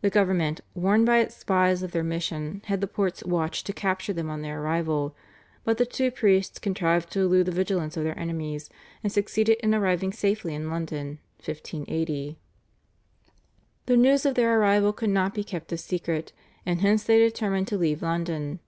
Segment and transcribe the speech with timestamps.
[0.00, 4.12] The government, warned by its spies of their mission, had the ports watched to capture
[4.12, 5.16] them on their arrival,
[5.64, 8.70] but the two priests contrived to elude the vigilance of their enemies,
[9.02, 12.38] and succeeded in arriving safely in London (1580).
[13.86, 16.30] The news of their arrival could not be kept a secret,
[16.64, 18.60] and hence they determined to leave London.